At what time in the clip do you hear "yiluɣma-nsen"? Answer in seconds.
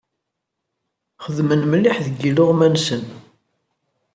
2.21-3.03